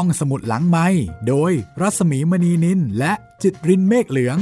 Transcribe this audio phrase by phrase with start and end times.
[0.00, 0.86] ห้องสมุดหลังไมค์
[1.28, 4.38] โดยรัศมีมณีนิลและจิตรินเมฆเหลือง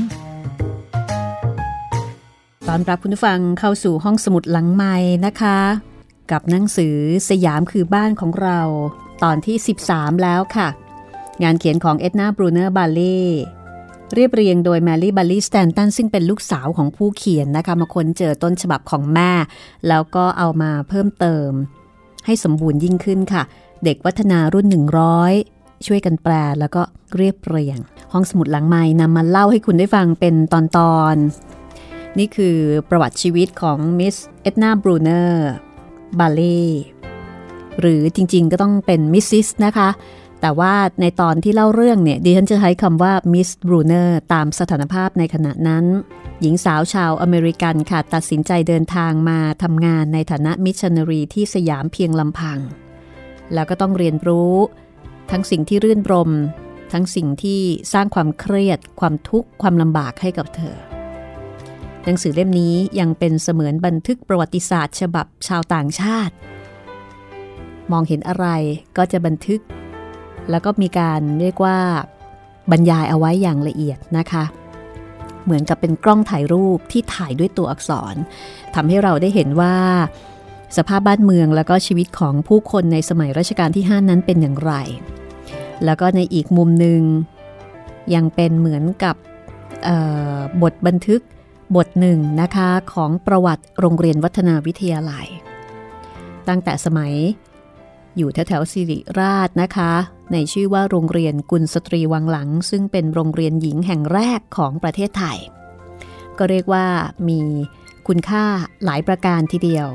[2.68, 4.94] ต้อนรับคุณผู้ฟังเข้าสู่ห้องสมุดหลังไมค์
[5.26, 5.58] นะคะ
[6.30, 6.96] กับหนังสือ
[7.28, 8.60] สยามคือบ้านของเรา
[9.22, 9.56] ตอนที่
[9.88, 10.68] 13 แล้วค่ะ
[11.42, 13.20] งานเขียนของเอ็ดนาบรูเนอร์บาเล่
[14.14, 19.30] เรียบเรียงโดยแมรี่บัลลี่สแตนตันซึ่งเป็นลูกสาวของผู้เขียนนะคะ มาค้นเจอต้นฉบับของแม่
[19.88, 21.50] แล้วก็เอามาเพิ่มเติม
[22.26, 23.44] ให้สมบูรณ์ยิ่งขึ้นค่ะ
[23.84, 24.66] เด็กวัฒนารุ่น
[25.26, 26.82] 100 ช่วยกันแปลแล้วก็
[27.16, 27.78] เรียบเรียง
[28.12, 31.16] ห้องสมุดหลังไมค์นำมาเล่าให้คุณได้ฟังเป็นตอนตอน
[32.18, 32.56] นี่คือ
[32.88, 35.48] ประวัติชีวิตของมิสเอ็ดนาบรูเนอร์
[36.18, 36.62] บาเล่
[37.80, 39.88] หรือจริงๆก็ต้องเป็นมิสซิสนะคะ
[40.40, 45.84] แต่ว่าในตอนที่เล่าเรื่องเนี่ยดิฉันจะใช้คำว่ามิสบรูเนอร์ตามสถานภาพในขณะนั้น
[46.40, 52.60] หญิงสาวชาวอเมริกันค่ะตัดสินใจเดินทางมาทำงานในฐานะมิชชันนารีที่สยามเพียงลำพัง
[53.54, 54.54] แล้วก็ต้องเรียนรู้
[55.30, 56.30] ทั้งสิ่งที่รื่นรม
[56.92, 57.60] ทั้งสิ่งที่
[57.92, 60.76] สร้างความเครียด ความทุกข์ความลำบากให้กับเธอ
[62.04, 66.34] หนังสือเล่มนี้ยังเป็นเสมือนบันทึกประวัติศาสตร์ฉบับชาวต่างชาติ
[67.92, 68.46] มองเห็นอะไร
[68.96, 69.60] ก็จะบันทึก
[70.50, 71.78] แล้วก็มีการเรียกว่า
[72.70, 74.44] บรรยายเอาไว้อย่างละเอียดนะคะ
[75.44, 78.14] เหมือนกับเป็นกล้องถ่ายรูปที่ถ่ายด้วยตัวอักษร
[78.74, 79.76] ทำให้เราได้เห็นว่า
[80.76, 84.72] สภาพบ้านเมืองแล้วก็ชีวิตของผู้คนในสมัยรัชกาลที่ 5 นั้นเป็นอย่างไร
[85.84, 87.00] แล้วก็ในอีกมุมหนึ่ง
[88.14, 89.16] ยังเป็นเหมือนกับ
[90.62, 91.20] บทบันทึก
[91.76, 95.26] บทหนึ่งนะคะของประวัติโรงเรียนวัฒนาวิทยาลัย
[96.48, 97.12] ตั้งแต่สมัย
[98.16, 99.92] อยู่แถวๆสิริราชนะคะ
[100.32, 105.38] ในชื่อว่าโรงเรียนกุลสตรีวังหลัง ซึ่งเป็นโรงเรียนหญิงแห่งแรกของประเทศไทย
[106.38, 106.86] ก็เรียกว่า
[107.28, 107.40] มี
[108.08, 108.44] คุณค่า
[108.84, 109.88] หลายประการทีเดียว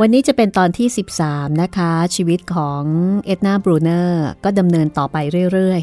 [0.00, 0.88] วันนี้จะเป็นตอนที่
[1.24, 2.82] 13 นะคะ ชีวิตของ
[3.26, 5.16] เอ็ดนาบรูเนอร์ก็ดำเนินต่อไป
[5.52, 5.82] เรื่อย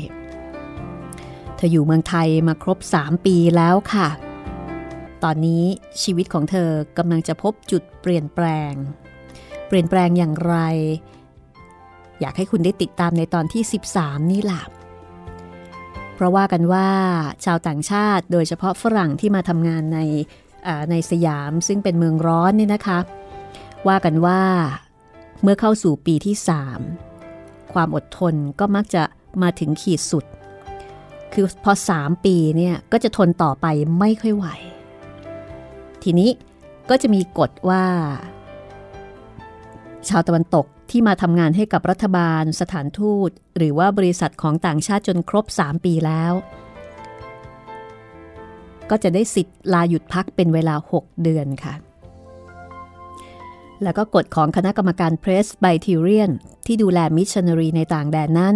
[0.77, 4.07] ๆ เธออยู่เมืองไทยมาครบ 3 ปีแล้วค่ะ
[5.23, 5.63] ตอนนี้
[6.03, 8.73] ชีวิตของเธอกำลังจะพบจุดเปลี่ยนแปลง
[9.67, 10.55] เปลี่ยนแปลงอย่างไร
[12.19, 13.63] อยากให้คุณได้ติดตามในตอนที่
[13.95, 14.63] 13 นี่แหละ
[16.15, 16.89] เพราะว่ากันว่า
[17.45, 19.99] ชาวต่างชาติโดยเฉพาะฝรั่งที่มาทำงานใน
[20.91, 22.99] ในสยามซึ่งเป็นเมืองร้อนนี่นะคะ
[23.87, 24.41] ว่ากันว่า
[25.41, 26.35] เมื่อเข้าสู่ปีที่
[27.05, 29.03] 3ความอดทนก็มักจะ
[29.41, 30.25] มาถึงขีดสุด
[31.33, 33.65] คือพอ3ปีเนี่ยก็จะทนต่อไป
[33.99, 34.47] ไม่ค่อยไหว
[36.03, 36.29] ทีนี้
[36.89, 37.83] ก็จะมีกฎว่า
[40.09, 46.33] ชาวตะวันตกที่มาทำงานให้กับรัฐบาล สถานทูต หรือว่าบริษัทของต่างชาติจนครบ 3 ปีแล้ว
[48.89, 51.73] ก็จะได้สิทธิ์ลาหยุดพักเป็นเวลา 6 เดือนค่ะ
[53.83, 56.31] แล้วก็กฎของคณะกรรมการเพรสไบทิเรียน
[56.65, 58.55] ที่ดูแลมิชชันนารีในต่างแดนนั้น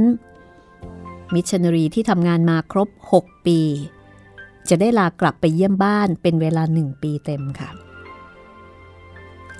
[1.34, 3.60] มิชชันนารีที่ทำงานมาครบ 6 ปี
[4.70, 7.70] จะได้ลากลับไปเยี่ยมบ้านเป็นเวลา1ปีเต็มค่ะ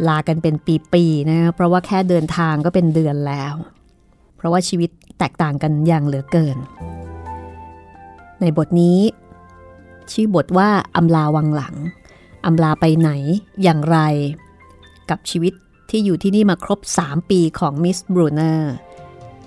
[0.08, 0.56] ลากันเป็น
[0.94, 3.54] ปีๆนะเพราะว่าแค่เดินทางก็เป็นเดือนแล้ว
[4.38, 4.90] เพราะว่าชีวิต
[5.20, 6.58] แตกต่างกันอย่างเหลือเกิน
[8.42, 9.00] ในบทนี้
[10.12, 11.76] ชื่อบทว่าอำลาวังหลัง
[12.46, 13.12] อำลาไปไหน
[13.64, 13.98] อย่างไร
[15.10, 15.54] กับชีวิต
[15.90, 18.72] ที่อยู่ที่นี่มาครบ 3 ปีของมิสบรูเนอร์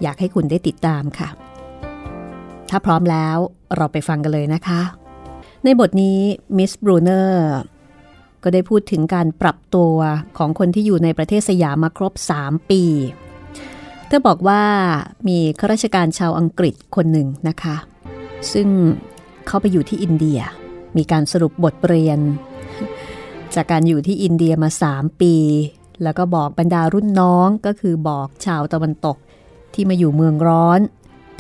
[0.03, 1.29] อยากให้คุณได้ติดตามค่ะ
[2.71, 3.37] ถ้าพร้อมแล้ว
[3.77, 4.81] เราไปฟังกันเลยนะคะ
[5.65, 6.19] ในบทนี้
[6.57, 7.49] มิสบรูเนอร์
[8.43, 9.95] ก็ได้พูดถึงการปรับตัว
[10.39, 12.83] ของคนที่อยู่ในประเทศสยามมาครบ 3 ปี
[14.07, 14.63] เธอบอกว่า
[15.29, 17.77] มีข้าราชการชาวอังกฤษคนหนึ่งนะคะ
[18.53, 18.69] ซึ่ง
[19.47, 20.41] เขาไปอยู่ที่อินเดีย
[20.97, 22.19] มีการสรุปบทเรียน
[23.55, 25.35] จากการอยู่ที่อินเดียมา 3 ปี
[26.03, 29.17] แล้วก็บอกบรรดารุ่นน้องก็คือบอกชาวตะวันตก
[29.75, 30.81] ที่มาอยู่เมืองร้อน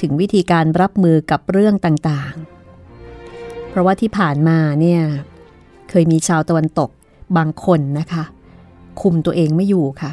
[0.00, 5.02] ถึงวิธีการรับมือกับเรื่องต่างๆ เพราะว่าที่ผ่านมาเนี่ย
[5.90, 6.90] เคยมีชาวตะวันตก
[7.36, 8.24] บางคนนะคะ
[9.00, 10.12] คุมตัวเองไม่อยู่ค่ะ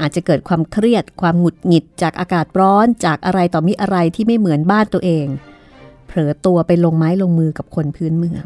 [0.00, 5.26] อาจจะเกิดความเครียดความหงุดหงิดจากอากาศร้อนจากอะไรต่อมิอะไรที่ไม่เหมือนบ้านตัวเอง
[6.06, 8.44] เผลอตัวไปลงไม้ลงมือกับคนพื้นเมือง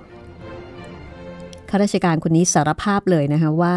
[1.75, 3.77] ข้าราชการคนนี้สารภาพเลยนะคะว่า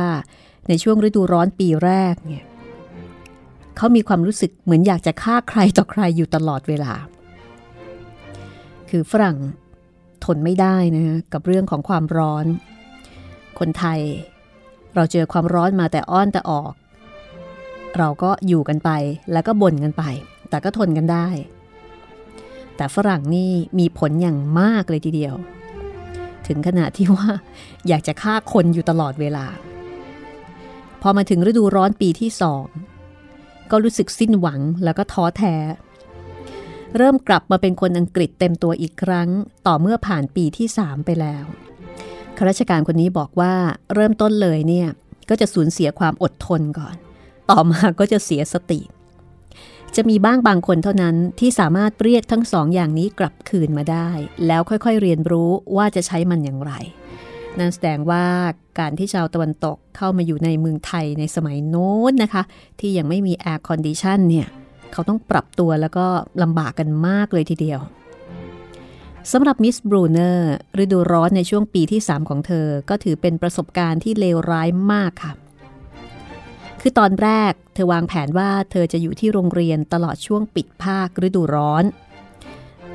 [0.67, 2.43] ในช่วงฤดูร้อนปีแรกเนี่ย
[3.77, 6.93] เขามีความรู้สึกเหมือนอยากจะฆ่าใครต่อใครอยู่ตลอดเวลา
[8.89, 9.37] คือฝรั่ง
[10.25, 12.45] ทนไม่ได้นะะกับเรื่องของความร้อน
[13.59, 13.99] คนไทย
[14.95, 16.73] เราเจอความร้อนมาแต่อ้อนแต่ออก
[17.97, 18.89] เราก็อยู่กันไป
[19.31, 20.03] แล้วก็บ่นกันไป
[20.49, 21.27] แต่ก็ทนกันได้
[22.75, 25.35] แต่ฝรั่งนี่มีผลอย่างมากเลยทีเดียว
[26.47, 27.29] ถึงขนาดที่ว่า
[27.87, 29.45] อยากจะฆ่าคนอยู่ตลอดเวลา
[31.01, 32.65] พอมาถึงฤดูร้อนปีที่สอง
[33.71, 35.55] ก็รู้สึกสิ้นหวังแล้วก็ท้อแท้
[36.97, 39.29] เริ่มกลับมาเป็นคนอังกฤษเต็มตัวอีกครั้ง
[39.67, 41.45] ต่อเมื่อผ่านปีที่3ไปแล้ว
[42.37, 43.53] ข้าราชการคนนี้บอกว่า
[43.93, 44.87] เริ่มต้นเลยเนี่ย
[45.29, 46.95] ก็จะสูญเสียความอดทนก่อน
[47.49, 48.79] ต่อมาก็จะเสียสติ
[49.95, 54.09] จะมีบ้างบางคนเท่านั้นที่สามารถเรียกทั้งสองอย่างนี้กลับคืนมาได้
[54.47, 56.73] แล้วค่อยๆเรียนรู้ว่าจะใช้มันอย่างไร
[57.59, 58.25] นั่นแสดงว่า
[58.79, 62.43] การที่ชาวตะวันตกเข้ามาอยู่ในเมืองไทยในสมัยโน้นนะคะ
[62.79, 64.47] ที่ยังไม่มี air condition เนี่ย
[64.91, 66.05] เขาต้องปรับตัวแล้วก็
[66.43, 67.79] ลำบากกันมากเลยทีเดียว
[69.31, 75.33] สำหรับมิสบรูเนอร์ฤดูร้อนในช่วงปีที่ 3 ของเธอ ก็ถือเป็นประสบการณ์ที่เลวร้ายมากค่ะ
[76.87, 81.83] คือตอนแรกเธอวางแผนว่าเธอจะอยู่ที่โรงเรียนตลอดช่วงปิดภาคฤดูร้อน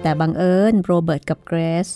[0.03, 1.89] แต่บังเอิญโรเบิร์ตกับเกรซ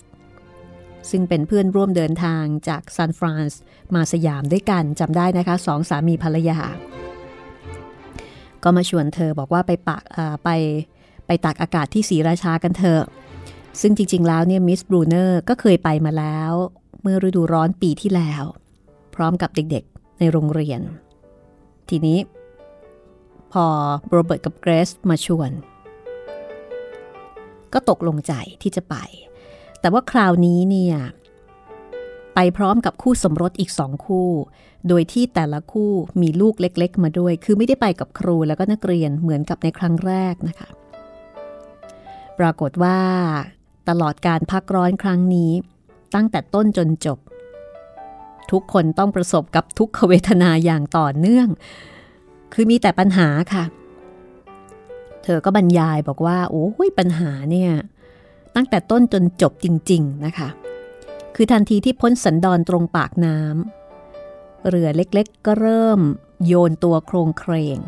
[1.11, 3.61] ซึ่งเป็นเพื่อนร่วมเดินทางจากซานฟรานซ์
[3.95, 6.59] มาสยามด้วยกันจำได้นะคะสองสามีภรรยา
[8.63, 10.03] ก็มาชวนเธอบอกว่าไปปาก
[10.45, 10.51] ไป
[11.27, 13.03] ไปตากอากาศที่ศรีราชากันเถอะ
[13.81, 16.53] ซึ่งจริง ๆ แล้วเนี่ยมิสบรูเนอร์ก็เคยไปมาแล้ว
[17.03, 18.45] เมื่อฤดูร้อนปีที่แล้ว
[19.15, 20.83] พร้อมกับเด็กๆในโรงเรียน
[21.91, 22.19] ทีนี้
[23.53, 23.67] พอ
[24.11, 25.51] โรเบิร์ตกับเกรซมาชวน
[27.73, 28.33] ก็ตกลงใจ
[28.63, 28.97] ที่จะไป
[29.81, 30.97] แต่ว่าคราวนี้เนี่ย
[32.35, 34.31] ไปพร้อมกับคู่สมรสอีกสองคู่
[34.89, 35.93] โดยที่แต่ละคู่
[36.23, 40.69] มีลูกเล็กๆ มาด้วย คือไม่ได้ไปกับครูแล้วก็นักเรียนเหมือนกับในครั้งแรกนะคะ
[42.39, 42.99] ปรากฏว่า
[43.89, 45.53] ตลอดการพักร้อนครั้งนี้
[46.15, 47.19] ตั้งแต่ต้นจนจบ
[48.51, 51.49] ทุกคนต้องประสบกับทุกขเวทนาอย่างต่อเนื่อง
[52.53, 53.65] คือมีแต่ปัญหาค่ะ
[55.25, 57.71] เธอก็บรรยายบอกว่า โอ้ยปัญหาเนี่ย
[58.55, 60.49] ตั้งแต่ต้นจนจบจริง ๆนะคะ
[61.35, 66.01] คือทันทีที่พ้นสันดอนตรงปากน้ำเรือเล็กๆ ก็เริ่ม
[66.47, 67.79] โยนตัวโครงเครง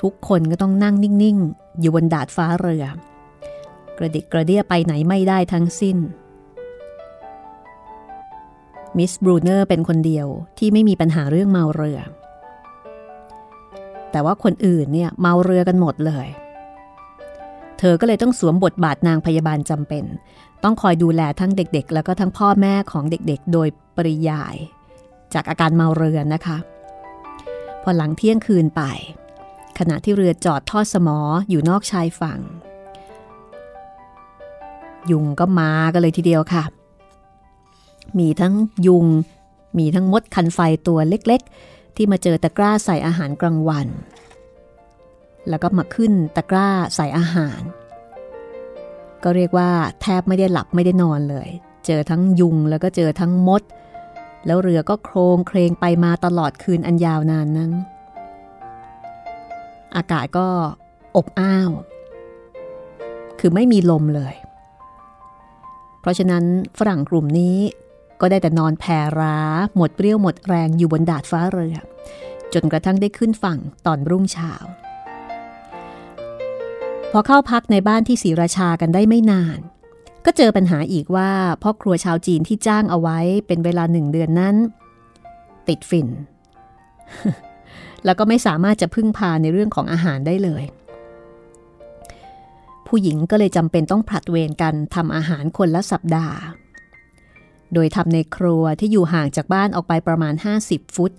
[0.00, 2.84] ทุกคนก็ต้องนั่งนิ่ง ๆ อยู่บนดาดฟ้าเรือ
[3.98, 5.96] กระดิกกระเดียไปไหนไม่ได้ทั้งสิ้น
[8.96, 10.26] มิสบรูเนอร์เป็นคนเดียว
[10.58, 12.00] ที่ไม่มีปัญหาเรื่องเมาเรือ
[14.10, 16.28] แต่ว่าคนอื่นเนี่ยเมาเรือกันหมดเลย
[17.78, 20.04] เธอก็เลยต้องสวมบทบาทนางพยาบาลจำเป็น
[20.64, 24.56] ต้องคอยดูแลทั้งเด็กๆ แล้วก็ทั้งพ่อแม่ของเด็กๆ โดยปริยาย
[25.34, 26.58] จากอาการเมาเรือนะคะ
[27.82, 28.82] พอหลังเที่ยงคืนไป
[29.78, 31.18] ขณะที่เรือจอดทอดสมอ
[31.50, 32.40] อยู่นอกชายฝั่ง
[35.10, 36.64] ยุงก็มากันเลยทีเดียวค่ะ
[38.18, 38.54] มีทั้ง
[38.86, 39.06] ยุง
[39.78, 43.88] มีทั้งมดคันไฟตัวเล็กๆ ที่มาเจอตะกร้าใส่อาหารกลางวัน
[45.48, 47.60] แล้วก็มาขึ้นตะกร้าใส่อาหาร
[49.22, 49.70] ก็เรียกว่า
[50.00, 51.48] แทบไม่ได้หลับไม่ได้นอนเลย
[51.86, 53.62] เจอทั้งยุงแล้วก็เจอทั้งมด
[54.46, 57.72] แล้วเรือก็โครงเครงไปมาตลอดคืนอันยาวนานนั้น
[59.96, 60.46] อากาศก็
[61.16, 61.70] อบอ้าว
[63.38, 64.34] คือไม่มีลมเลย
[66.00, 66.44] เพราะฉะนั้น
[66.78, 67.56] ฝรั่งกลุ่มนี้
[68.20, 69.38] ก็ได้แต่นอนแผ่ร้า
[69.76, 71.76] หมดเปรี้ยวหมดแรงอยู่บนดาดฟ้าเรือ
[72.54, 74.52] จนกระทั่งได้ขึ้นฝั่งตอนรุ่งเช้า
[77.12, 79.58] พอเข้าพักในบ้านที่ศรีราชากันได้ไม่นาน
[80.24, 81.30] ก็เจอปัญหาอีกว่า
[81.62, 84.56] พ่อครัวชาวจีนที่จ้างเอาไว้เป็นเวลาหนึ่งเดือนนั้น
[85.68, 86.08] ติดฝิ่น
[88.04, 90.64] แล้วก็ไม่สามารถจะพึ่งพาในเรื่องของอาหารได้เลย
[92.86, 96.38] ผู้หญิงก็เลยจำเป็นต้องผลัดเวรกันทำอาหารคนละสัปดาห์
[97.74, 100.34] โดยทำในครัวที่อยู่ห่างจากบ้านออกไปประมาณ
[100.64, 101.12] 50 ฟุต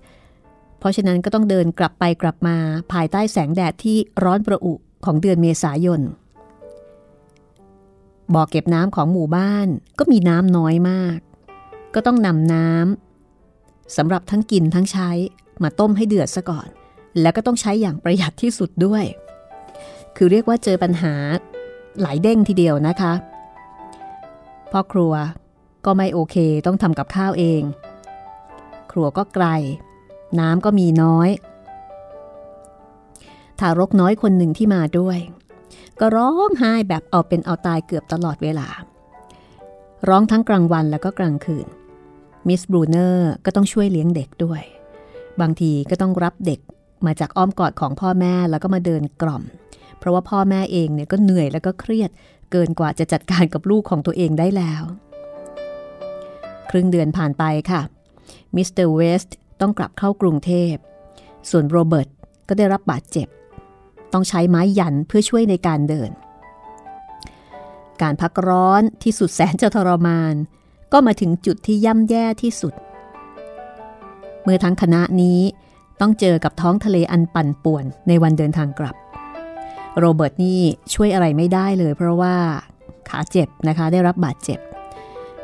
[0.79, 2.58] เพราะฉะนั้นก็ต้องเดินกลับไปกลับมา
[2.91, 4.74] ภายใต้แสงแดดที่ร้อนประอุ
[5.06, 6.01] ของเดือนเมษายน
[8.34, 9.68] บ่อเก็บน้ำของหมู่บ้าน
[10.00, 11.18] ก็มีน้ำน้อยมาก
[11.94, 15.10] ก็ต้องนำน้ำสำหรับทั้งกินทั้งใช้
[15.63, 16.68] มาต้มให้เดือดซะก่อน
[17.22, 19.03] แล้วก็ต้องใช้อย่างประหยัดที่สุดด้วย
[20.15, 21.13] คือเรียกว่าเจอปัญหา
[22.01, 23.13] หลายเด้งทีเดียวนะคะ
[24.72, 25.13] พ่อครัว
[25.91, 27.62] ก็ไม่โอเคต้องทำกับข้าวเอง
[28.91, 29.46] ครัวก็ไกล
[30.39, 31.29] น้ำก็มีน้อย
[33.60, 35.17] ทารกน้อยคนหนึ่งที่มาด้วย
[36.00, 38.67] ก็ร้องไห้แบบเอาเป็นเอาตายเกือบตลอดเวลา
[40.08, 41.67] ร้องทั้งกลางวันแล้วก็กลางคืน
[42.48, 44.62] มิสบรูเนอร์ก็ต้องช่วยเลี้ยงเด็กด้วย
[45.41, 46.60] บางทีก็ต้องรับเด็ก
[47.05, 49.43] มาจากอ้อมกอดของพ่อแม่แล้วก็มาเดินกล่อม
[50.00, 52.10] เพราะว่าพ่อแม่เองเนี่ยก็เหนื่อยแล้วก็เครียด
[52.51, 54.84] เกินกว่าจะจัดการกับลูกของตัวเองได้แล้ว
[56.69, 57.81] ครึ่งเดือนผ่านไปค่ะ
[58.55, 60.73] มิสเตอร์เวสต์ต้องกลับเข้ากรุงเทพ
[61.49, 62.09] ส่วนโรเบิร์ต
[62.47, 63.27] ก็ได้รับบาดเจ็บ
[64.13, 66.11] ต้องใช้ไม้ยันเพื่อช่วยในการเดิน
[68.01, 70.33] การพักร้อนที่สุดแสนจะทรมาน
[70.93, 72.73] ก็มาถึงจุดที่ย่ำแย่ที่สุด
[74.43, 75.39] เมื่อทั้งคณะนี้
[76.01, 78.95] ต้องเจอกับท้องทะเลอันปั่นป่วนในวันเดินทางกลับ
[79.99, 80.61] โรเบิร์ตนี่
[80.93, 82.35] ช่วยอะไรไม่ได้เลยเพราะว่า
[83.09, 84.59] ขาเจ็บนะคะได้รับบาดเจ็บ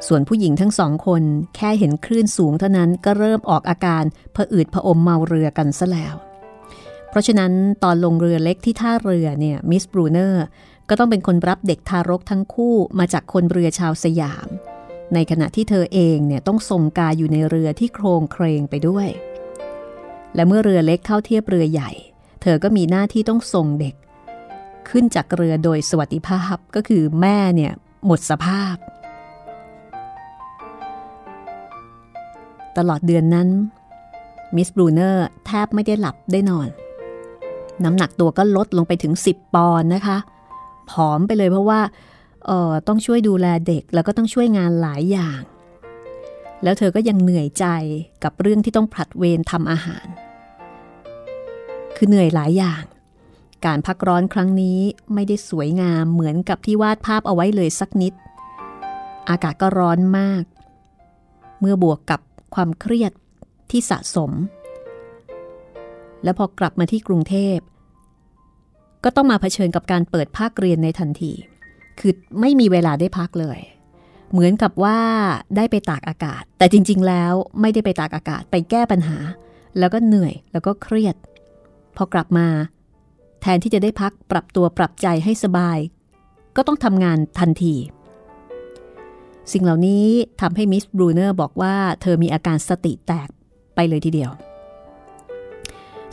[0.08, 1.24] ส่วนผู้หญิงทั้งสองคน
[1.56, 4.04] แค่เห็นคลื่นสูงเท่านั้นก็เริ่มออกอาการ
[4.36, 6.16] ผะอืดผะอมเมาเรือกันซะแล้ว
[7.10, 7.52] เพราะฉะนั้น
[7.84, 10.46] ตอนลงเรือเล็กที่ท่าเรือเนี่ยมิสบรูเนอร์
[10.90, 14.48] ก็ต้องเป็นคนรับเด็กทารกทั้งคู่มาจากคนเรือชาวสยาม
[15.14, 19.08] ในขณะที่เธอเองเนี่ยต้องทรงกายอยู่ในเรือที่โครงเครงไปด้วย
[20.36, 21.92] และเมื่อเรือเล็กเข้าเทียบเรือใหญ่
[22.42, 23.96] เธอก็มีหน้าที่ต้องส่งเด็ก
[24.90, 27.74] ขึ้นจากเรือโดยสวัสดิภาพก็คือแม่เนี่ย
[28.06, 28.76] หมดสภาพ
[32.78, 33.48] ตลอดเดือนนั้น
[34.56, 36.70] มิสบรูเนอร์แทบไม่ได้หลับได้นอน
[37.84, 40.18] น้ำหนักตัวก็ลดลงไปถึง 10 ปอนด์นะคะ
[40.92, 41.82] ผอมไปเลยเพราะว่า
[42.50, 45.42] ออต้องช่วยดูแลเด็กแล้วก็ต้องช่วยงานหลายอย่าง
[46.64, 47.66] แล้วเธอก็ยังเหนื่อยใจ
[48.24, 50.08] กับเรื่องที่ต้องผลัดเวรทำอาหาร
[51.96, 52.84] คือเหนื่อยหลายอย่าง
[53.66, 54.80] การพักร้อนครั้งนี้
[55.14, 58.14] ไม่ได้สวยงามเหมือนกับที่วาดภาพเอาไว้เลยสักนิด
[59.30, 60.44] อากาศก็ร้อนมาก
[61.60, 62.22] เมื่อบวกกับ
[62.56, 63.12] ความเครียด
[63.72, 64.32] ที่สะสม
[66.24, 67.58] แล้วพอกลับมาที่กรุงเทพ
[69.04, 71.32] ก็ต้องมาเผชิญกับการเปิดภาคเรียนในทันที
[72.00, 73.60] คือไม่มีเวลาได้พักเลย
[74.32, 75.00] เหมือนกับว่า
[75.56, 79.18] ได้ไปตากอากาศ แต่จริง ๆ แล้วไม่ได้ไปตากอากาศไปแก้ปัญหา
[79.80, 81.16] แล้วก็เหนื่อยแล้วก็เครียด
[81.96, 82.48] พอกลับมา
[83.42, 85.78] แทนที่จะได้พักปรับตัวปรับใจให้สบาย
[86.56, 87.76] ก็ต้องทำงานทันที
[89.54, 90.08] สิ่งเหล่านี้
[90.42, 93.30] ทำให้มิสบรูเนอร์บอกว่าเธอมีอาการสติแตก
[93.76, 94.32] ไปเลยทีเดียว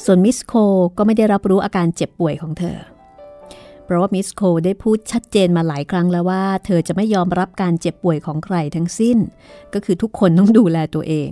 [0.04, 0.52] ส่วนมิสโคล
[0.98, 2.78] ก็ไม่ได้รับรู้อาการเจ็บป่วยของเธอ
[3.84, 9.18] เพราะว่ามิสโคลได้พูดชัดเจนมาหลายครั้งแล้วว่า เธอจะไม่ยอมรับการเจ็บป่วยของใครทั้งสิ้น
[9.74, 11.30] ก็คือทุกคนต้องดูแลตัวเอง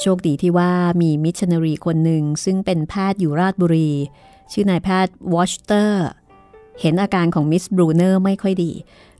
[0.00, 0.72] โชคดีที่ว่า
[1.02, 3.90] มีมิชชันนารีคนหนึ่งซึ่งเป็นแพทย์อยู่ราชบุรี
[4.52, 6.06] ชื่อนายแพทย์วอชเตอร์
[6.80, 8.72] เห็นอาการของมิสบรูเนอร์ไม่ค่อยดี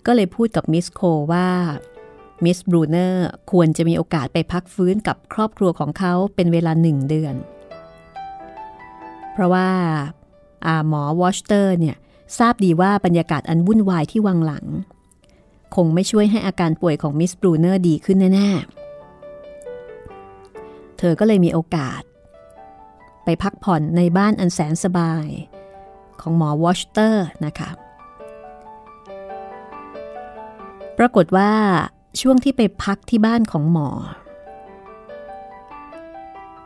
[0.06, 1.00] ก็เลยพูดกับมิสโคล
[1.32, 1.48] ว่า
[2.44, 7.34] มิสบรูเนอร์ควรจะมีโอกาสไปพักฟื้นกับครอบครัวของเขาเป็นเวลาหนึ่งเดือน
[9.32, 9.68] เพราะว่า
[10.66, 11.96] อาหมอวอชเตอร์เนี่ย
[12.38, 14.66] ทราบดีว่าบรรยากาศอันวุ่นวายที่วังหลัง
[15.74, 22.02] คงไม่ช่วยให้อาการป่วยของมิสบรูเนอร์ดีขึ้นแน่ๆ เธอก็เลยมีโอกาส
[23.24, 25.26] ไปพักผ่อนในบ้านอันแสนสบาย
[26.20, 27.70] ของหมอวอชเตอร์นะคะ
[30.98, 31.50] ปรากฏว่า
[32.20, 33.90] ช่วงที่ไปพักที่บ้านของหมอ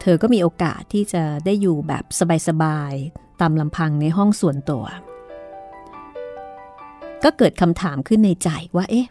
[0.01, 2.05] เธอก็มีโอกาสที่จะได้อยู่แบบ
[2.49, 4.85] สบายๆ ตามลำพังในห้องส่วนตัว
[7.25, 9.07] ก็เกิดคำถามขึ้นในใจว่าเอ๊ะ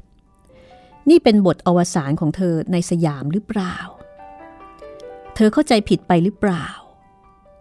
[1.09, 3.75] นี่เป็นบทอวสานของเธอในสยามหรือเปล่า
[5.35, 6.67] เธอเข้าใจผิดไปหรือเปล่า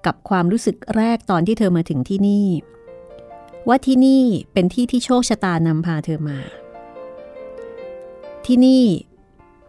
[0.07, 2.47] กับความรู้สึกแรกตอนที่เธอมาถึงที่นี่
[3.69, 6.39] ว่าที่นี่เป็นที่ที่โชคชะตานำพาเธอมา
[8.47, 8.85] ที่นี่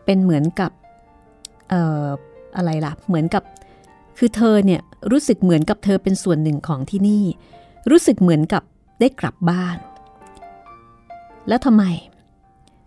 [0.06, 0.72] เป็นเหมือนกับ
[1.70, 2.06] เอ่อ
[2.56, 3.44] อะไรล่ะ เหมือนกับ
[4.18, 7.24] คือเธอเนี่ยรู้สึกเหมือนกับเธอเป็นส่วนหนึ่งของที่นี่
[7.92, 8.64] รู้สึกเหมือนกับ
[9.00, 9.78] ได้กลับบ้าน
[11.48, 11.84] แล้วทำไม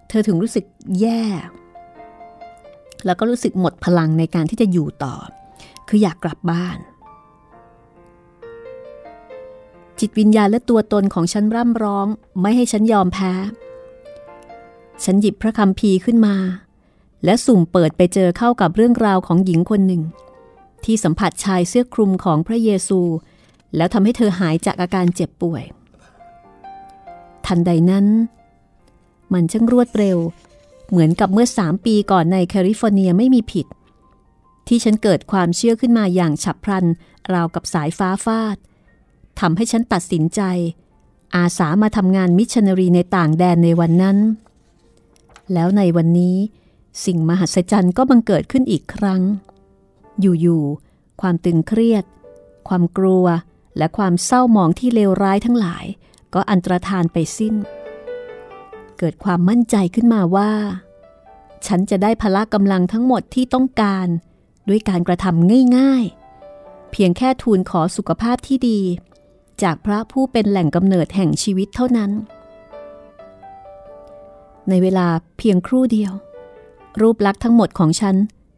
[0.08, 0.64] เธอถึงรู้สึก
[1.00, 1.22] แย่
[3.06, 5.14] แล้วก็รู้สึกหมดพลังในการที่จะอยู่ต่อ
[5.88, 6.78] คืออยากกลับบ้าน
[10.00, 12.06] จิตวิญญาณและตัวตนของฉันร่ำร้อง
[12.40, 13.32] ไม่ให้ฉันยอมแพ้
[15.02, 16.36] ฉันหยิบพระคำพีขึ้นมา
[17.24, 20.02] และสุ่มเปิดไปเจอเข้ากับเรื่องราวของหญิงคนหนึ่ง
[20.84, 23.00] ที่สัมผัสชายเสื้อคลุมของพระเยซู
[23.76, 25.64] แล้วทำให้เธอหายจากอาการเจ็บป่วย
[27.46, 28.06] ทันใดนั้น
[29.32, 30.18] มันช่างรวดเร็ว
[30.90, 33.66] เหมือนกับเมื่อสามปีก่อนในแคลิฟอร์เนียไม่มีผิด
[34.68, 36.86] ที่ฉันเกิดความเชื่อขึ้นมาอย่างฉับพลัน
[37.32, 38.56] ราวกับสายฟ้าฟาด
[39.40, 40.40] ทำให้ฉันตัดสินใจ
[41.36, 44.18] อาสามาทำงานมิชชันนารีในต่างแดนในวันนั้น
[45.52, 46.36] แล้วในวันนี้
[47.04, 49.22] สิ่งมหัศจรรย์ก็บังเกิดขึ้นอีกครั้ง
[50.20, 52.04] อยู่ๆ ความตึงเครียด
[52.68, 53.26] ความกลัว
[53.78, 55.84] และความเศร้าหมองที่เลวร้ายทั้งหลาย
[56.34, 57.54] ก็อันตรธานไปสิ้น
[58.98, 60.52] เกิดความมั่นใจขึ้นมาว่า
[61.66, 64.06] ฉันจะได้พละกำลังทั้งหมดที่ต้องการ
[64.68, 68.80] ด้วยการกระทำง่ายๆ เพียงแค่ทูลขอสุขภาพที่ดี
[69.62, 72.10] จากพระผู้เป็นแหล่งกำเนิดแห่งชีวิตเท่านั้น
[74.68, 75.06] ในเวลา
[75.38, 76.12] เพียงครู่เดียว
[77.00, 78.16] รูปลักษณ์ทั้งหมดของฉัน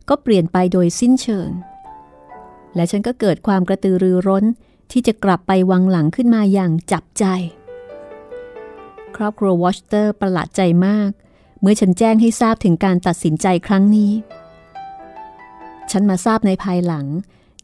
[0.08, 1.50] ก็เปลี่ยนไปโดยสิ้นเชิง
[2.74, 4.44] และฉันก็เกิดความกระตือรือร้น
[4.90, 7.24] ที่จะกลับไปวังหลังขึ้นมาอย่างจับใจ
[9.16, 11.10] ครอบครัววอชเตอร์ประหลาดใจมาก
[11.60, 14.12] เมื่อฉันแจ้งให้ทราบถึงการตัดสินใจครั้งนี้
[15.90, 17.06] ฉันมาทราบในภายหลัง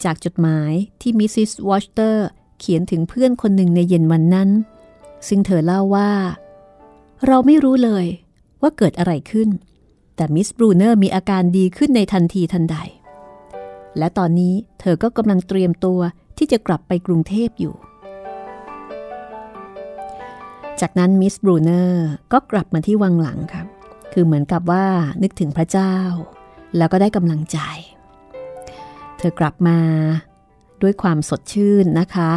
[0.04, 2.26] จากจดหมายที่มิสซิสวอชเตอร์
[2.58, 4.50] เขียนถึงเพื่อนคนหนึ่งในเย็นวันนั้น
[5.28, 6.10] ซึ่งเธอเล่าว่า
[7.26, 8.06] เราไม่รู้เลย
[8.62, 9.48] ว่าเกิดอะไรขึ้น
[10.16, 12.76] แต่มิสบรูเนอร์มีอาการดีขึ้นในทันทีทันใด
[13.98, 16.00] และตอนนี้เธอก็กำลังเตรียมตัว
[16.38, 17.74] ที่จะกลับไปกรุงเทพอยู่
[20.80, 23.66] จากนั้นมิสบรูเนอร์ก็กลับมาที่วังหลังค่ะ
[24.12, 24.86] คือเหมือนกับว่า
[25.22, 25.94] นึกถึงพระเจ้า
[26.76, 27.58] แล้วก็ได้กำลังใจ
[29.18, 29.78] เธอกลับมา
[30.82, 32.32] ด้วยความสดชื่นนะคะ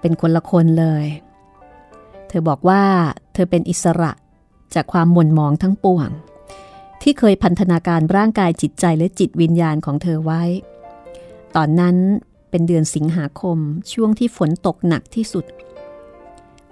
[0.00, 1.06] เป็นคนละคนเลย
[2.28, 2.82] เธอบอกว่า
[3.34, 4.12] เธอเป็นอิสระ
[4.74, 6.10] จากความหม่นหมองทั้งปวง
[7.02, 10.42] ที่เคยพันธนาการร่างกายจิตใจและจิตวิญญาณของเธอไว้
[11.56, 11.96] ตอนนั้น
[12.50, 13.58] เป็นเดือนสิงหาคม
[13.92, 15.44] ช่วงที่ฝนตกหนักที่สุด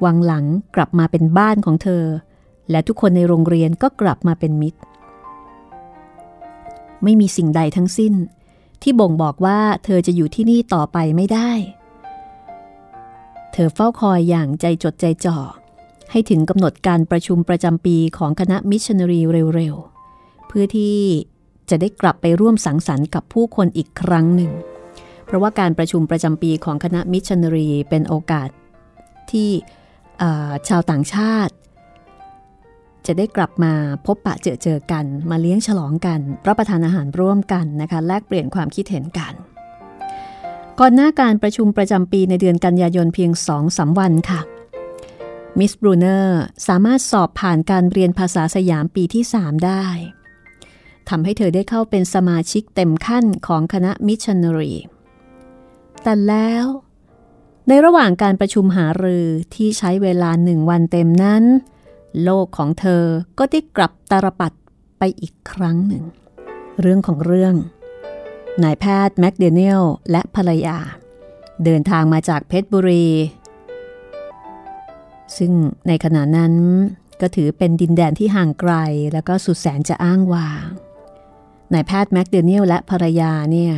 [0.05, 0.45] วังหลัง
[0.77, 2.05] กลับมาเป็นบ้านของเธอ
[2.71, 4.81] และทุกคนในโรงเรียนก็กลับมาเป็นมิตร
[7.03, 8.15] ไม่มีสิ่งใดทั้งสิ้น
[8.83, 11.51] ที่บ่งบอกว่าเธอจะอยู่ที่นี่ต่อไปไม่ได้
[13.53, 15.39] เธอเฝ้าคอยอย่างใจจดใจจ่อ
[16.11, 19.21] ให้ถึงกำหนดการประชุมประจำปีของคณะมิชชันนารี
[19.55, 20.97] เร็วๆ เพื่อที่
[21.71, 24.53] จะได้กลับไปร่วมสังสรรค์กับผู้คนอีกครั้งหนึ่ง
[25.27, 28.49] เพราะว่าการประชุมประจำปีของคณะมิชชันนารีเป็นโอกาส
[29.31, 29.51] ที่
[30.69, 31.55] ชาวต่างชาติ
[33.07, 33.73] จะได้กลับมา
[34.07, 39.33] พบปะเจอเจอกัน มาเลี้ยงฉลองกัน รับประทานอาหารร่วมกันนะคะแลกเปลี่ยนความคิดเห็นกัน
[40.81, 44.41] ก่อนหน้าการประชุมประจำปีในเดือนกันยายนเพียงสองสาวันค่ะ
[45.59, 49.87] มิสบรูเนอร์สามารถสอบผ่านการเรียนภาษาสยามปีที่ 3 ได้
[51.09, 54.73] ทำให้เธอได้เข้าเป็นสมาชิกเต็มขั้นของคณะมิชชันนารี
[56.03, 56.67] แต่แล้ว
[57.69, 61.45] ในระหว่างการประชุมหารือที่ใช้เวลาหนึ่งวันเต็มนั้น
[62.23, 63.05] โลกของเธอ
[63.39, 64.53] ก็ได้กลับตาลปัตร
[64.99, 66.05] ไปอีกครั้งหนึ่ง
[66.81, 67.55] เรื่องของเรื่อง
[68.63, 70.79] นายแพทย์แมคเดเนียลและภรรยา
[71.65, 73.07] เดินทางมาจากเพชรบุรี
[75.37, 75.53] ซึ่ง
[75.89, 76.55] ในขณะนั้น
[77.21, 78.75] ก็ถือเป็นดินแดนที่ห่างไกล
[79.13, 80.67] แล้วก็สุดแสนจะอ้างว้าง
[81.73, 83.75] นายแพทย์แมคเดเนียลและภรรยาเนี่ย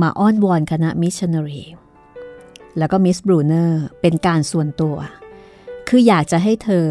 [0.00, 1.64] มาอ้อนวอนคณะมิชชันนารี
[2.78, 4.96] แล้วก็มิสบรูเนอร์เป็นการส่วนตัว
[5.88, 6.86] คืออยากจะให้เธอ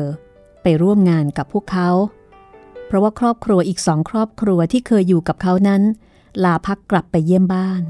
[0.63, 1.89] ไปร่วมงานกับพวกเขา
[2.85, 5.81] เพราะว่าครอบครัวอีกสองครอบครัวที่เคยอยู่กับเขานั้น
[6.43, 7.83] ลาพักกลับไปเยี่ยมบ้าน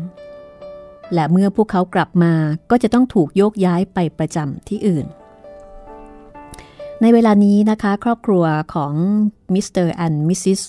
[1.14, 2.34] และเมื่อพวกเขากลับมา
[2.72, 5.06] ก็จะต้องถูกโยกย้ายไปประจำที่อื่น
[7.02, 8.94] ในเวลานี้นะคะครอบครัวของ
[9.54, 9.88] Mr.
[9.88, 10.62] and Mrs.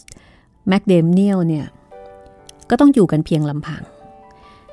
[0.68, 1.66] แมคเดเนียลเนี่ย
[2.70, 3.82] ก็ต้องอยู่กันเพียงลำพัง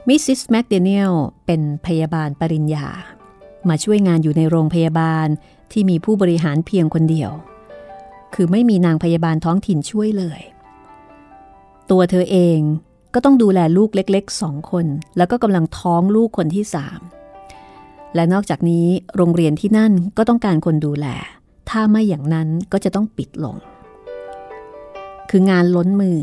[0.10, 1.14] มิสซิสแมคเดเนียล
[1.46, 2.88] เป็นพยาบาลปริญญา
[3.70, 5.28] มาช่วยงานอยู่ในโรงพยาบาล
[5.72, 7.32] ที่มีผู้บริหารเพียงคนเดียว
[8.34, 10.42] คือไม่มีนางพยาบาลท้องถิ่นช่วยเลย
[11.92, 12.60] ตัวเธอเอง
[13.14, 14.86] ก็ต้องดูแลลูกเล็กๆสองคน
[15.18, 17.00] แล้วก็กำลังท้องลูกคนที่สาม
[18.16, 21.08] และนอกจากนี้โรงเรียนที่นั่นก็ต้องการคนดูแล
[21.70, 23.56] ถ้าไม่อย่างนั้นก็จะต้องปิดลง
[25.30, 26.20] คืองานล้นมือ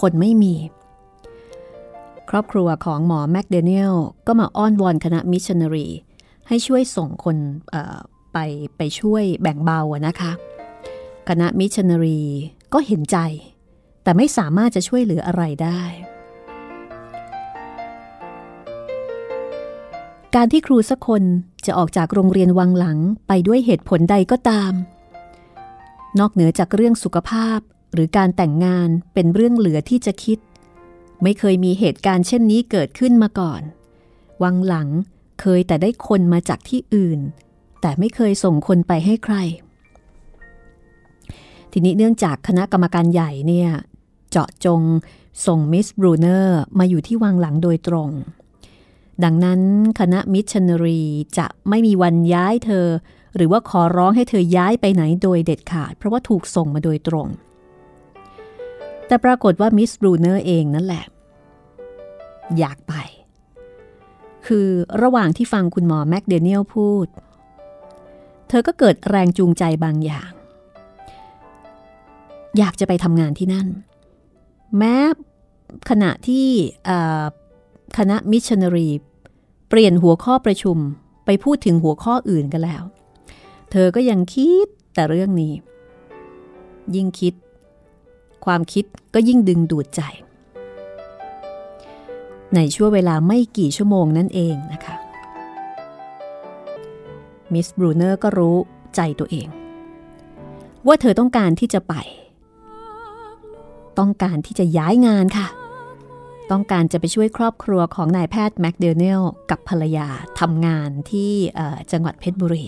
[0.00, 0.54] คนไม่มี
[2.30, 3.94] ครอบครัวของหมอแมคเดเนียล
[4.26, 5.88] ก็มาอ้อนวอนคณะมิชชันนารี
[6.48, 7.36] ให้ช่วยส่งคน
[8.32, 8.38] ไป
[8.76, 10.32] ไปช่วยแบ่งเบานะคะ
[11.28, 12.20] คณะมิชชันนารี
[12.72, 13.18] ก็เห็นใจ
[14.08, 15.82] แต่ไม่สามารถจะช่วยเหลืออะไรได้
[20.34, 21.22] การที่ครูสักคน
[21.66, 24.72] จะออกจากโรงเรียนวังหลังไปด้วยเหตุผลใดก็ตาม
[26.18, 27.58] นอกเหนือจากเรื่องสุขภาพ
[27.92, 30.38] หรือการแต่งงานเป็นเรื่องเหลือที่จะคิด
[31.22, 33.62] ไม่เคยมีเหตุการณ์เช่นนี้เกิดขึ้นมาก่อน
[34.42, 34.88] วังหลัง
[35.40, 37.20] เคยแต่ได้คนมาจากที่อื่น
[37.80, 39.36] แต่ไม่เคยส่งคนไปให้ใคร
[41.72, 43.70] ทีนี้เนื่องจากคณะกรรมการใหญ่เนี่ย
[44.30, 44.82] เจาะจง
[45.46, 48.10] ส่งมิสบรูเนอร์มาอยู่ที่วังหลังโดยตรง
[49.24, 49.60] ดังนั้น
[49.98, 51.00] คณะมิชชันนารี
[51.38, 52.86] จะไม่มีวันย้ายเธอ
[53.36, 57.28] หรือว่าขอร้องให้เธอย้ายไปไหนโดยเด็ดขาด เพราะว่าถูกส่งมาโดยตรง
[59.06, 61.04] แต่ปรากฏว่ามิสบรูเนอร์เองนั่นแหละ
[62.58, 62.94] อยากไป
[64.46, 64.68] คือ
[65.02, 67.06] ระหว่างที่ฟังคุณหมอแมคเดเนียลพูด
[68.48, 70.30] เธอก็เกิดแรงจูงใจบางอย่าง
[72.58, 73.68] อยากจะไปทำงานที่นั่น
[74.76, 74.94] แม้
[75.90, 76.48] ขณะที่
[77.98, 78.88] คณะมิชชันนารี
[79.68, 80.78] เปลี่ยนหัวข้อประชุม
[81.24, 82.82] ไปพูดถึงหัวข้ออื่นกันแล้ว
[83.70, 85.52] เธอก็ยังคิดแต่เรื่องนี้
[86.94, 87.34] ยิ่งคิด
[88.44, 90.02] ความคิดก็ยิ่งดึงดูดใจ
[92.54, 94.96] ในช่วงเวลาไม่กี่ชั่วโมงนั่นเองนะคะ
[97.52, 98.56] มิสบรูเนอร์ก็รู้
[98.96, 99.48] ใจตัวเอง
[100.86, 101.94] ว่าเธอต้องการที่จะไป
[103.98, 105.48] ต้องการที่จะย้ายงานค่ะ
[106.50, 110.08] ต้องการจะไปช่วยครอบครัวของนายแพทย์แมคเดเนียลกับภรรยา
[110.40, 111.32] ทำงานที่
[111.92, 112.64] จังหวัดเพชรบุรี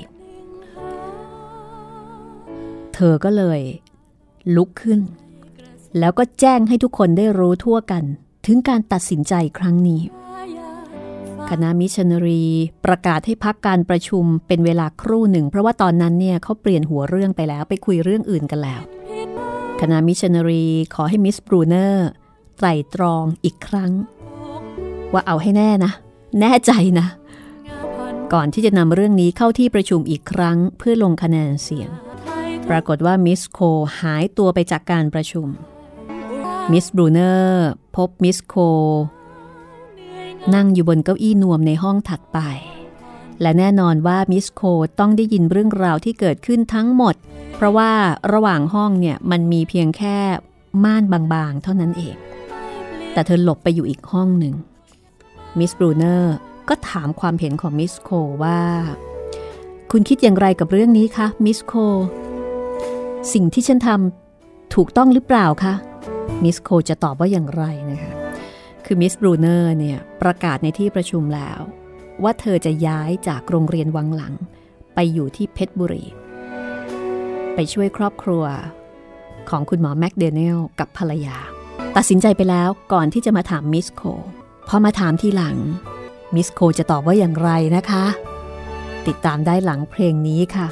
[2.94, 3.60] เธอก็เลย
[4.56, 5.00] ลุกขึ้น
[5.98, 8.04] แล้วก็แจ้งให้ทุกคนได้รู้ทั่วกัน
[8.46, 10.02] ถึงการตัดสินใจครั้งนี้
[11.50, 12.44] คณะมิชชันนารี
[12.84, 18.80] ประกาศให้พักการประชุมเป็นเวลาครู่หนึ่ง เพราะว่าตอนนั้นเนี่ยเขาเปลี่ยนหัวเรื่องไปแล้วไปคุยเรื่องอื่นกันแล้ว
[19.80, 22.08] คณะมิชชันนารีขอให้มิสบรูเนอร์
[22.56, 23.92] ไตรตรองอีกครั้ง
[25.12, 25.92] ว่าเอาให้แน่นะ
[26.40, 27.06] แน่ใจนะ
[28.32, 31.90] ก่อนที่จะนำเรื่องนี้เข้าที่ประชุมอีกครั้งเพื่อลงคะแนนเสียง
[32.68, 33.60] ปรากฏว่ามิสโค
[34.00, 35.46] หายตัวไปจากการประชุม
[36.72, 38.54] มิสบรูเนอร์พบมิสโค
[40.54, 42.38] นั่งอยู่บนเก้าอี้นวมในห้องถัดไป
[43.42, 44.62] และแน่นอนว่ามิสโค
[45.00, 47.14] ต้องได้ยินเรื่องราวที่เกิดขึ้นทั้งหมด
[47.54, 47.92] เพราะว่า
[48.32, 50.18] ระหว่างห้องเนี่ยมันมีเพียงแค่
[50.84, 52.16] ม่านบางๆ เท่านั้นเอง
[53.12, 54.54] แต่เธอหลบไปอยู่อีกห้องหนึ่ง
[55.58, 56.34] มิสบรูเนอร์
[56.68, 58.10] ก็ถามความเห็นของมิสโค
[58.44, 58.60] ว่า
[59.90, 61.74] คุณคิดอย่างไรกับเรื่องนี้คะมิสโค
[63.32, 65.74] สิ่งที่ฉันทำถูกต้องหรือเปล่าคะ
[66.44, 68.12] มิสโคจะตอบว่าอย่างไรนะคะ
[68.84, 71.60] คือมิสบรูเนอร์เนี่ยประกาศในที่ประชุมแล้ว
[72.24, 74.34] ว่าเธอจะย้ายจากโรงเรียนวังหลัง
[74.94, 76.04] ไปอยู่ที่เพชรบุรี
[77.54, 78.44] ไปช่วยครอบครัว
[79.50, 81.36] ของคุณหมอแมคเดเนียลกับภรรยา
[81.96, 84.02] ตัดสินใจไปแล้วก่อนที่จะมาถามมิสโค
[84.68, 85.56] พอมาถามทีหลัง
[86.34, 88.04] มิสโคจะตอบว่าอย่างไรนะคะ
[89.06, 90.66] ติดตามได้หลังเพลงนี้ค่ะ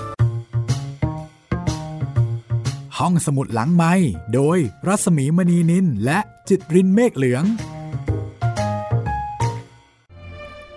[2.98, 3.92] ห้องสมุดหลังไมค์
[4.34, 7.44] โดยรัสมีมณีนินและจิตรินเมฆเหลือง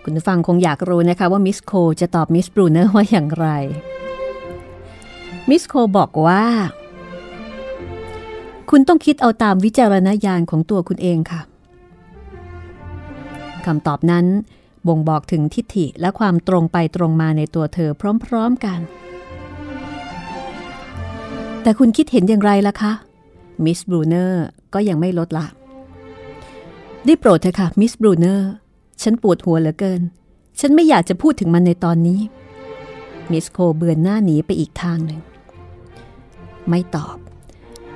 [0.04, 3.48] คุณฟังคงอยากรู้นะคะว่ามิสโคจะตอบมิสบรูเนอร์ว่าอย่างไร
[5.50, 6.44] มิสโคบอกว่า
[8.70, 11.42] คุณต้องคิดเอาตามวิจารณญาณของตัวคุณเองค่ะ
[13.66, 14.26] คำตอบนั้น
[14.88, 17.90] บ่งบอกถึงทิฏฐิและความตรงไปตรงมาในตัวเธอ
[18.26, 18.80] พร้อมๆกัน
[21.64, 22.92] แต่คุณคิดเห็นอย่างไรล่ะคะ
[23.66, 25.46] มิสบรูเนอร์ก็ยังไม่ลดละ
[27.06, 28.52] ได้โปรดเถอะค่ะ มิสบรูเนอร์
[29.02, 30.02] ฉันปวดหัวเหลือเกิน
[30.60, 32.20] ฉันไม่อยากจะพูดถึงมันในตอนนี้
[33.32, 35.22] มิสโคเบือนหน้าหนีไปอีกทางหนึ่ง
[36.70, 37.18] ไม่ตอบ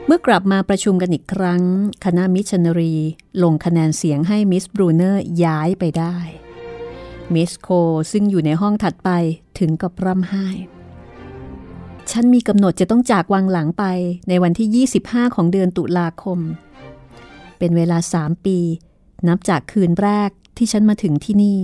[0.06, 1.62] เมื่อกลับมาประชุมกันอีกครั้ง
[2.06, 2.96] คณะมิชชันนารี
[3.44, 6.18] ลงคะแนนเสียงให้มิสบรูเนอร์ย้ายไปได้
[7.34, 7.70] มิสโค
[8.12, 9.10] ซึ่งอยู่ในห้องถัดไป
[9.60, 10.48] ถึงกับร่ำไห้
[12.12, 13.84] ฉันมีกำหนดจะต้องจากวังหลังไป
[14.30, 16.40] ในวันที่ 25 ของเดือนตุลาคม
[17.58, 18.58] เป็นเวลาสามปี
[19.28, 21.60] นับจากคืนแรก ที่ฉันมาถึงที่นี่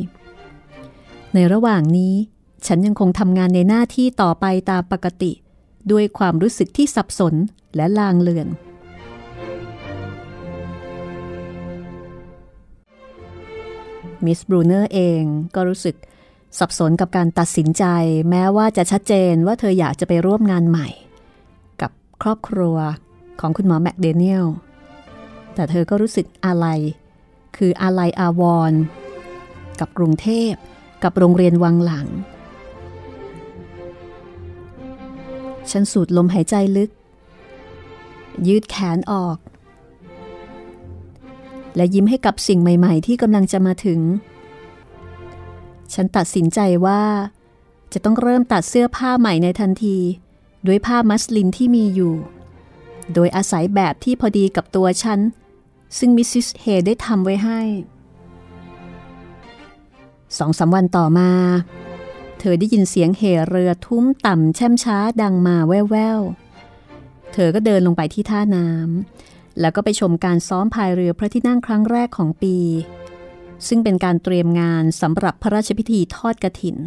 [1.34, 2.14] ในระหว่างนี้
[2.68, 5.32] ฉันยังคงทำงานในหน้าที่ต่อไปตามปกติ
[5.92, 7.34] ด้วยความรู้สึกที่สับสน
[7.76, 8.48] และลางเลือน
[14.26, 15.22] มิสบรูเนอร์เอง
[15.56, 15.96] ก็รู้สึก
[16.60, 17.86] สับสนกับการตัดสินใจ
[18.30, 20.88] แม้ว่าจะชัดเจนว่าเธออยากจะไปร่วมงานใหม่
[21.82, 22.78] กับครอบครัว
[23.40, 24.46] ของคุณหมอแมคเดเนียล
[25.54, 26.66] แต่เธอก็รู้สึกอะไร
[27.58, 28.74] คืออาลัยอาวร
[29.80, 30.54] กับกรุงเทพ
[31.04, 32.08] กับโรงเรียนวังหลัง
[35.72, 36.90] ฉันสูดลมหายใจลึก
[38.48, 39.38] ยืดแขนออก
[41.76, 44.00] และยิ้มให้กับสิ่งใหม่ๆ ที่กำลังจะมาถึง
[45.94, 47.04] ฉันตัดสินใจว่า
[47.94, 49.98] จะต้องเริ่มตัดเสื้อผ้าใหม่ในทันที
[50.68, 52.16] ด้วยผ้ามัสลินที่มีอยู่
[53.14, 55.20] โดยอาศัยแบบที่พอดีกับตัวฉัน
[55.98, 57.62] ซึ่งมิสซิสเฮได้ทำไว้ให้
[60.38, 61.32] สองสาวันต่อมา
[62.40, 72.58] เธอได้ยินเสียงเหเรือทุ้มต่ำแช่มช้าดังมาแว่วๆ เธอก็เดินลงไปที่ท่าน้ำแล้วก็ไปชมการซ้อมพายเรือพระที่นั่งครั้งแรกของปี
[73.68, 76.78] ซึ่งเป็นการเตรียมงานสำหรับพระราชพิธีทอดกระถิน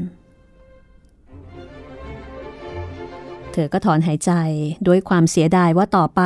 [3.52, 4.32] เธอก็ถอนหายใจ
[4.86, 6.22] ด้วยความเสียดายว่าต่อไป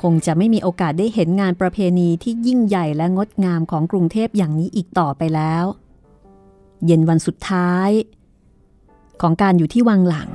[0.00, 5.64] คงจะไม่มีโอกาสได้เห็นงานประเพณีที่ยิ่งใหญ่และงดงามของกรุงเทพอย่างนี้อีกต่อไปแล้ว
[6.86, 7.90] เย็นวันสุดท้าย
[9.20, 10.28] ของการอยู่ที่วังหลัง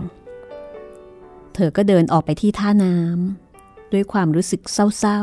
[1.54, 5.22] เธอก็เดินออกไปที่ท่าน้ำด้วยความรู้สึกเศร้า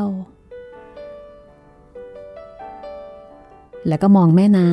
[2.87, 4.71] ๆ แล้วก็มองแม่น้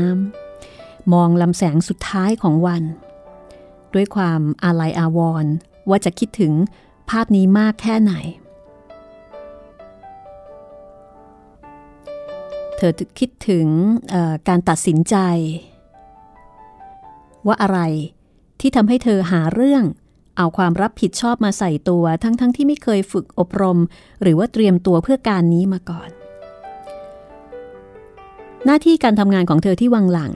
[0.54, 2.82] ำมองลำแสงสุดท้ายของวัน
[3.94, 5.52] ด้วยความอาลัยอาวรณ์
[5.88, 6.52] ว่าจะคิดถึง
[7.10, 8.14] ภาพนี้มากแค่ไหน
[12.78, 13.68] เธอคิดถึง
[14.48, 15.16] การตัดสินใจ
[17.46, 17.80] ว่าอะไร
[18.60, 19.84] ที่ทำให้เธอหาเรื่อง
[20.36, 23.78] เอาความรับผิดชอบมาใส่ตัวทั้งๆทที่ไม่เคยฝึกอบรม
[24.22, 26.10] หรือว่าเตรียมตัวเพื่อการนี้มาก่อน
[28.64, 30.34] หน้าที่การทำงานของเธอที่วังหลัง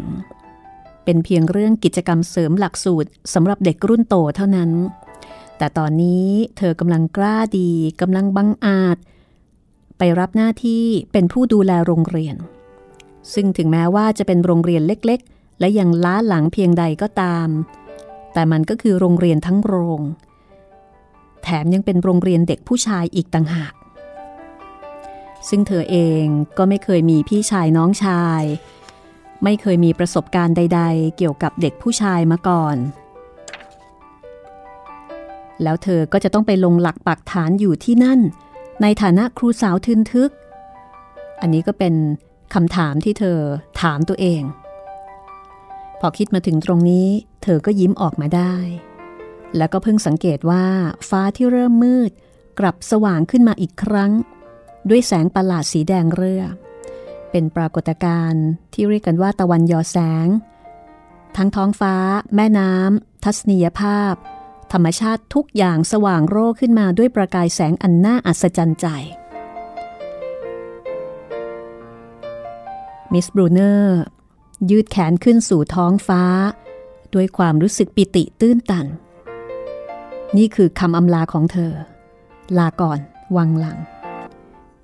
[1.05, 4.71] เป็นเพียงเรื่องกิจกรรมเสริมหลักสูตรสำหรับเด็กรุ่นโตเท่านั้น
[5.59, 6.29] แต่ตอนนี้
[6.59, 8.97] เธอกำลังกล้าดีกำลังบังอาจ
[10.05, 12.37] ไปรับหน้าที่เป็นผู้ดูแลโรงเรียน
[13.35, 17.49] ซึ่งถึงแม้ว่าจะเป็นโรงเรียนเล็กๆ และยังล้าหลังเพียงใดก็ตาม
[18.33, 20.01] แต่มันก็คือโรงเรียนทั้งโรง
[21.43, 23.75] แถมยังเป็นโรงเรียนเด็กผู้ชายอีกต่างหาก
[25.49, 26.25] ซึ่งเธอเอง
[26.59, 28.43] ก็ไม่เคยมีพี่ชายน้องชาย
[29.45, 32.77] ไม่เคยมีประสบการณ์ใด ๆ เกี่ยวกับเด็กผู้ชายมาก่อน
[35.63, 38.23] แล้วเธอก็จะต้องไปลงหลักปักฐานอยู่ที่นั่น
[38.83, 40.33] ในฐานะครูสาวทึนทึก
[41.41, 41.95] อันนี้ก็เป็น
[42.55, 43.39] คำถามที่เธอ
[43.81, 44.43] ถามตัวเอง
[46.01, 47.09] พอคิดมาถึงตรงนี้
[47.43, 48.55] เธอก็ยิ้มออกมาได้
[49.57, 50.67] แล้วก็เพิ่งสังเกตว่า
[51.09, 52.11] ฟ้าที่เริ่มมืด
[52.59, 54.13] กลับสว่างขึ้นมาอีกครั้ง
[54.89, 56.43] ด้วยแสงประหลาดสีแดงเรือ
[57.31, 60.29] เป็นปรากฏการณ์ที่เรียกกันว่าตะวันยอแสง
[61.37, 61.95] ทั้งท้องฟ้า
[62.37, 64.15] แม่น้ำทัศนียภาพ
[64.73, 68.87] ธรรมชาติทุกอย่างสว่างโร่ขึ้นมาด้วยประกายแสงอันน่าอัศจรรย์ใจ
[73.13, 74.01] มิสบรูเนอร์
[74.71, 76.23] ยืดแขนขึ้นสู่ท้องฟ้า
[77.15, 78.87] ด้วยความรู้สึกปิติตื้นตัน
[80.37, 81.73] นี่คือคำอำลาของเธอ
[82.59, 82.99] ลาก่อน
[83.37, 83.79] วังหลัง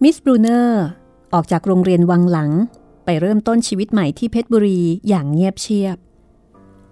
[0.03, 0.85] มิสบรูเนอร์
[1.35, 2.51] ออกจากโรงเรียนวังหลัง
[3.05, 5.96] ไปเริ่มต้นชีวิตใหม่ที่เพชรบุรีอย่างเงียบเชียบ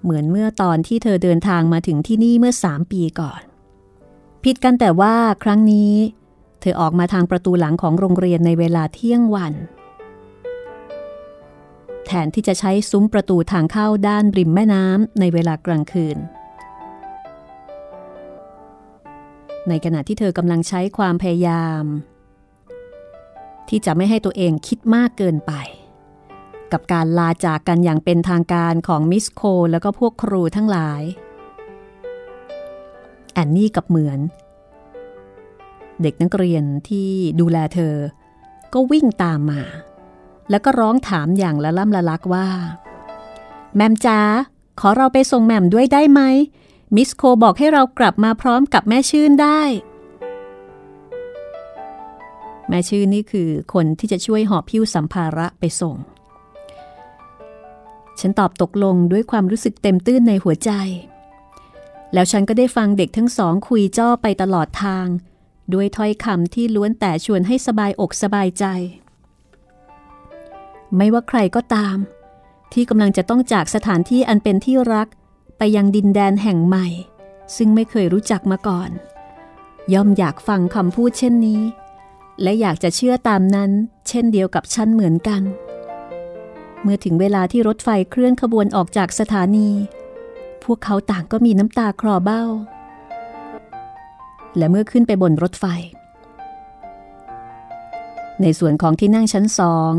[0.02, 3.42] เหมือนเมื่อตอนที่เธอเดินทางมาถึงที่นี่เมื่อสามปีก่อน
[4.44, 5.94] ผิดกันแต่ว่าครั้งนี้
[6.60, 9.54] เธอออกมาทางประตูหลังของโรงเรียนในเวลาเที่ยงวัน
[12.06, 16.16] แทนที่จะใช้ซุ้มประตูทางเข้าด้านริมแม่น้ำในเวลากลางคืน
[19.68, 21.84] ในขณะที่เธอกำลังใช้ความพยายาม
[23.68, 25.52] ที่จะไม่ให้ตัวเองคิดมากเกินไป
[26.72, 31.02] กับการลาจากกันอย่างเป็นทางการของมิสโคแล้วก็พวกครูทั้งหลาย
[33.32, 34.18] แอนนี่กับเหมือน
[36.02, 37.08] เด็กนักเรียนที่
[37.40, 37.94] ดูแลเธอ
[38.72, 39.62] ก็วิ่งตามมา
[40.50, 42.48] แล้วก็ร้องถามอย่างละล่ำละลักว่า
[43.76, 44.20] แมมจ้า
[44.80, 46.20] ขอเราไปส่งแมมด้วยได้ไหม
[46.96, 49.60] มิสโคบอกให้เรากลับมาพร้อมกับแม่ชื่นได้
[52.68, 55.96] แม่ชื่อนี่คือคนที่จะช่วยหอบพิ้วสัมภาระไปส่ง
[58.20, 60.70] ฉันตอบตกลงด้วยความรู้สึกเต็มตื้นในหัวใจ
[62.12, 65.06] แล้วฉันก็ได้ฟังเด็กทั้งสองคุยจ้อไปตลอดทาง
[65.74, 68.64] ด้วยถ้อยคำที่ล้วนแต่ชวนให้สบายอกสบายใจ
[70.96, 71.96] ไม่ว่าใครก็ตาม
[72.72, 75.08] ที่กำลังจะต้องจากสถานที่อันเป็นที่รัก
[75.58, 76.86] ไปยังดินแดนแห่งใหม่
[77.56, 78.90] ซึ่งไม่เคยรู้จักมาก่อน
[79.94, 81.62] ย่อมอยากฟังคำพูดเช่นนี้
[82.42, 83.70] และอยากจะเชื่อตามนั้น
[84.08, 85.42] เช่นเดียวกับฉันเหมือนกัน
[86.88, 89.70] เมื่อถึงเวลาที่รถไฟเคลื่อนขบวนออกจากสถานี
[90.64, 92.42] พวกเขาต่างก็มีน้ำตาคลอเบ้า
[94.56, 95.64] และเมื่อขึ้นไปบนรถไฟ
[98.42, 99.92] ในส่วนของที่นั่งชั้นสอง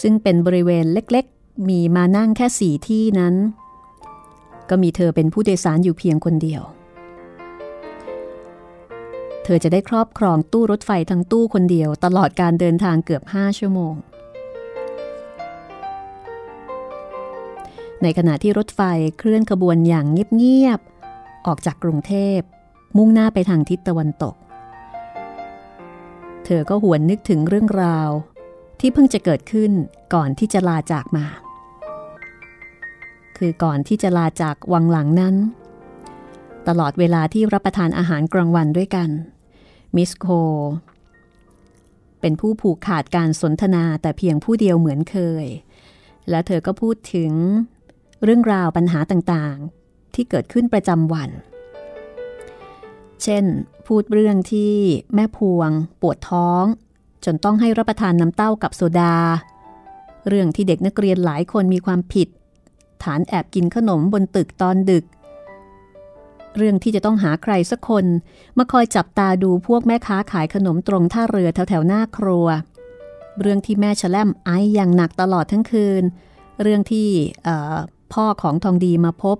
[0.00, 3.34] ซึ่งเป็นบริเวณเล็กๆ มีมานั่งแค่สี่ที่นั้น
[4.68, 6.62] ก็มีเธอเป็นผู้โดยสารอยู่เพียงคนเดียว
[9.44, 13.94] เธอจะได้ครอบครองตู้รถไฟทั้งตู้คนเดียวตลอดการเดินทางเกือบ5ชั่วโมง
[18.04, 18.80] ในขณะที่รถไฟ
[19.18, 22.38] เคลื่อนขบวนอย่างเงียบๆ ออกจากกรุงเทพ
[22.96, 24.34] มุ่งหน้าไปทางทิศตะวันตก
[26.44, 28.08] เธอก็หวนนึกถึงเรื่องราว
[28.80, 29.72] ที่เพิ่งจะเกิดขึ้น
[30.14, 31.26] ก่อนที่จะลาจากมา
[33.36, 35.34] คือก่อนที่จะลาจากวังหลังนั้น
[36.68, 39.08] ตลอดเวลาที่รับประทานอาหารกลางวันด้วยกัน
[39.96, 40.26] มิสโค
[42.20, 45.46] เป็นผู้ผูกขาดการสนทนาแต่เพียงผู้เดียวเหมือนเคย
[46.30, 47.32] และเธอก็พูดถึง
[48.24, 51.30] เรื่องราวปัญหาต่างๆ ที่เกิดขึ้นประจำวัน
[53.22, 53.44] เช่น
[53.86, 54.74] พูดเรื่องที่
[55.14, 56.64] แม่พวง ปวดท้อง
[57.24, 59.16] จนต้องให้รับประทานน้ำเต้ากับโซดา
[60.28, 62.28] เรื่องที่เด็กนักเรียนหลายคนมีความผิด
[63.02, 65.04] ฐานแอบกินขนมบนตึกตอนดึก
[66.56, 68.04] เรื่องที่จะต้องหาใครสักคน
[68.58, 72.46] มาคอยจับตาดูพวกแม่ค้าขายขนมตรงท่าเรือแถวแถวหน้าครัว
[73.40, 76.02] เรื่องที่แม่ชะแลมไออย่างหนักตลอดทั้งคืน
[76.62, 77.08] เรื่องที่
[78.14, 79.36] พ่อของทองดีมาพบ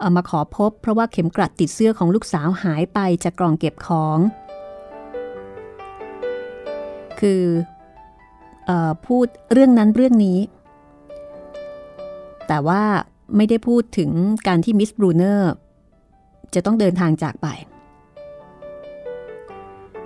[0.00, 4.18] เอามาขอพบ เพราะว่าเข็มกลัดติดเสื้อของลูกสาวหายไปจากกล่องเก็บของ
[7.20, 7.42] คื
[8.68, 8.70] อ
[9.06, 10.38] พูดเรื่องนั้นเรื่องนี้
[12.48, 12.82] แต่ว่า
[13.36, 14.10] ไม่ได้พูดถึง
[14.46, 15.52] การที่มิสบรูเนอร์
[16.54, 17.46] จะต้องเดินทางจากไป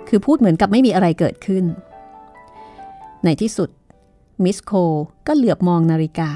[0.07, 1.63] คือพูดเหมือนกับไม่มีอะไรเกิดขึ้น
[3.23, 3.69] ในที่สุด
[4.43, 4.71] มิสโค
[5.27, 6.31] ก็เหลือบมองนาฬิกา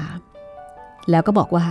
[1.10, 1.66] แล้วก็บอกว่า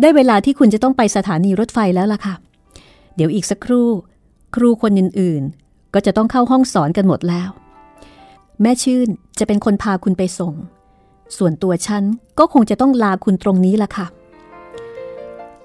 [0.00, 2.34] ได้เวลาที่คุณจะต้องไปสถานีรถไฟแล้วล่ะค่ะ
[3.16, 3.88] เดี๋ยวอีกสักครู่
[4.54, 7.48] ครูคนอื่นๆ ก็จะต้องเข้าห้องสอนกันหมดแล้ว
[8.62, 10.54] แม่ชื่นจะเป็นคนพาคุณไปส่ง
[11.36, 12.04] ส่วนตัวฉัน
[12.38, 14.06] ก็คงจะต้องลาคุณตรงนี้ล่ะค่ะ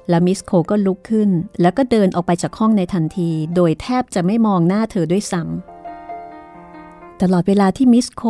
[0.10, 1.30] และมิสโคก็ลุกขึ้น
[1.62, 8.24] แล้วก็เดินออกไปจากห้องในทันที โดยแทบจะไม่มองหน้าเธอด้วยซ้ำตลอดเวลาที่มิสโค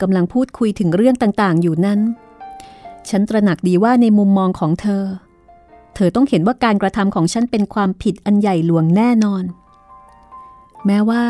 [0.00, 2.00] กำลังพูดคุยถึงเรื่องต่างๆ อยู่นั้น
[3.10, 5.04] ฉันตระหนักดีว่าในมุมมองของเธอ
[5.94, 9.44] เธอต้องเห็นว่าการกระทำของฉันเป็นความผิดอันใหญ่หลวงแน่นอน
[10.86, 11.24] แม้ว่า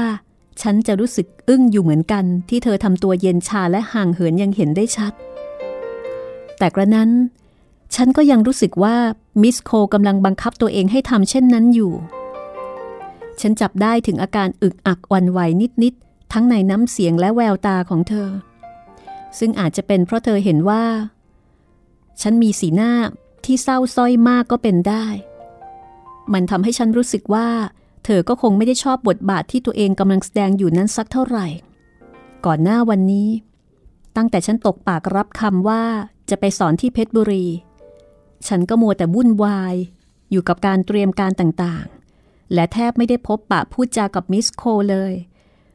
[0.63, 5.13] ฉันจะรู้สึกอึ้งอยู่เหมือนกันที่เธอทำตัวเย็นชาและห่างเหินยังเห็นได้ชัด
[6.59, 7.11] แต่กระนั้น
[7.95, 8.97] ฉันก็ยังรู้สึกว่า
[9.43, 11.93] มิสโคกำลังบังคับตัวเองให้ทำเช่นนั้นอยู่
[13.41, 15.41] ฉันจับได้ถึงอาการอึกอักวันไหว
[15.83, 18.29] นิดๆทั้งในน้ำเสียงและแววตาของเธอ
[19.39, 20.85] ซึ่งอาจจะเป็นเพราะเธอเห็นว่า
[22.20, 22.92] ฉันมีสีหน้า
[23.44, 25.07] ที่เศร้าส้อยมากก็เป็นได้
[26.33, 27.48] มันทำให้ฉันรู้สึกว่า
[28.05, 31.46] เธอก็คงไม่ได้ชอบบทบาทที่ตัวเองกำลังแสดงอยู่นั้นสักเท่าไหร่
[32.46, 33.29] ก่อนหน้าวันนี้
[34.16, 35.83] ตั้งแต่ฉันตกปากรับคำว่า
[36.31, 37.46] จะไปสอนที่เพชรบุรี
[38.48, 39.75] ฉันก็มัวแต่วุ่นวาย
[40.31, 45.12] อยู่กับการเตรียมการต่างๆ และแทบไม่ได้พบปะพูดจากับมิสโคเลย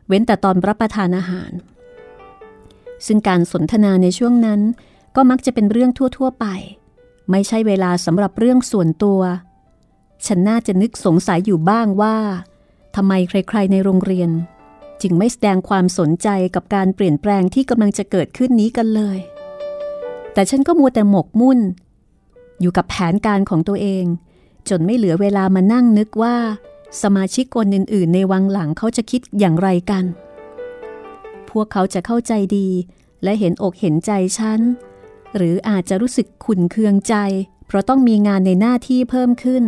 [0.08, 1.52] เว้นแต่ตอนรับประทานอาหาร
[3.06, 4.62] ซึ่งการสนทนาในช่วงนั้น
[5.16, 6.46] ก็มักจะเป็นเรื่องทั่ว ๆ ไป
[7.32, 9.22] ไม่ใช่เวลาสำหรับเรื่องส่วนตัว
[10.26, 12.18] ฉันน่าจะนึกสงสัยอยู่บ้างว่า
[12.96, 14.30] ทำไมใคร ๆ ในโรงเรียน
[15.02, 19.18] จึงไม่แสดงความสนใจกับการเปลี่ยนแปลงที่กำลังจะเกิดขึ้นนี้กันเลย
[20.34, 21.60] แต่ฉันก็มัวแต่หมกมุ่น
[22.62, 24.06] อยู่กับแผนการของตัวเอง
[24.70, 26.36] จนไม่เหลือเวลามานั่งนึกว่า
[27.02, 30.06] สมาชิกคนอื่น ๆ ในวังหลังเขาจะคิดอย่างไรกัน
[31.50, 32.70] พวกเขาจะเข้าใจดี
[33.24, 34.60] และเห็นอกเห็นใจฉัน
[35.38, 37.16] หรืออาจจะรู้สึกขุนเคืองใจ
[37.68, 39.64] เพราะต้องมีงานในหน้าที่เพิ่มขึ้น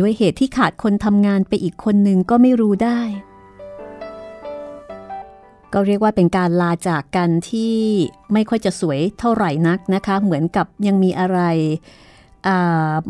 [0.00, 3.00] ด้วยเหตุที่ขาดคนทำงานไปอีกคนหนึ่งก็ไม่รู้ได้
[5.72, 7.74] ก็เรียกว่าเป็นการลาจากกันที่
[8.32, 11.40] ไม่ค่อยจะสวยเท่าไหร่นักนะคะ เหมือนกับยังมีอะไร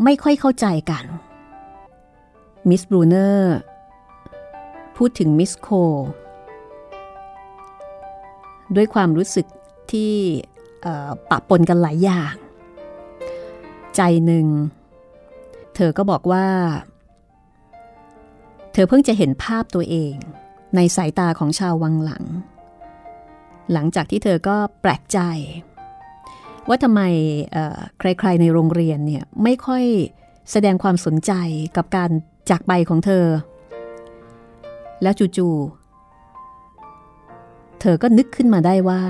[0.04, 1.04] ไม่ค่อยเข้าใจกัน
[2.68, 3.54] มิสบรูเนอร์
[4.96, 5.68] พูดถึงมิสโค
[8.76, 9.46] ด้วยความรู้สึก
[9.92, 10.14] ที่
[11.30, 12.34] ปะปนกันหลายอย่าง
[13.96, 14.46] ใจหนึ่ง
[15.74, 16.46] เธอก็บอกว่า
[18.72, 20.14] เธอเพิ่งจะเห็นภาพตัวเอง
[20.76, 22.24] ในสายตาของชาววังหลัง
[23.72, 25.18] หลังจากที่เธอก็แปลกใจ
[26.68, 27.00] ว่าทำไม
[27.98, 29.84] ใครๆในโรงเรียนเนี่ยไม่ค่อย
[30.50, 31.32] แสดงความสนใจ
[31.76, 32.10] กับการ
[32.50, 33.26] จากไปของเธอ
[35.02, 39.02] แล้วจู่ๆเธอก็นึกขึ้นมาได้ว่า